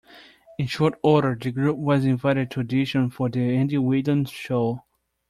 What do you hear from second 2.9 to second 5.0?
for "The Andy Williams Show".